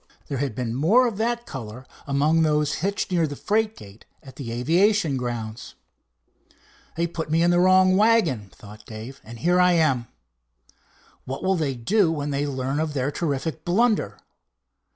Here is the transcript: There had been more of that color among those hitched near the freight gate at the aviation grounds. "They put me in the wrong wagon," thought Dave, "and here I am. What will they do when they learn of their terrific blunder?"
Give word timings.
There 0.29 0.39
had 0.39 0.55
been 0.55 0.73
more 0.73 1.05
of 1.05 1.17
that 1.17 1.45
color 1.45 1.85
among 2.07 2.41
those 2.41 2.79
hitched 2.81 3.11
near 3.11 3.27
the 3.27 3.35
freight 3.35 3.77
gate 3.77 4.03
at 4.23 4.35
the 4.37 4.51
aviation 4.51 5.15
grounds. 5.15 5.75
"They 6.95 7.05
put 7.05 7.29
me 7.29 7.43
in 7.43 7.51
the 7.51 7.59
wrong 7.59 7.95
wagon," 7.95 8.49
thought 8.49 8.83
Dave, 8.87 9.21
"and 9.23 9.37
here 9.37 9.59
I 9.59 9.73
am. 9.73 10.07
What 11.25 11.43
will 11.43 11.55
they 11.55 11.75
do 11.75 12.11
when 12.11 12.31
they 12.31 12.47
learn 12.47 12.79
of 12.79 12.95
their 12.95 13.11
terrific 13.11 13.63
blunder?" 13.63 14.17